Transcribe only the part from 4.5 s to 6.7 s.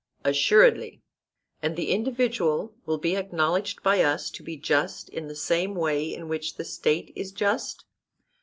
just in the same way in which the